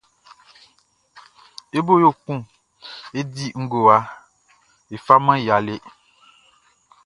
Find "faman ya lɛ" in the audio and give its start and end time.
5.05-5.75